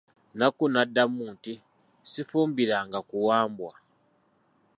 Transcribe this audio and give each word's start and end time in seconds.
Nakku 0.37 0.65
n'addamu 0.71 1.23
nti, 1.33 1.53
Sifumbiranga 2.11 2.99
ku 3.09 3.17
Wambwa. 3.27 3.73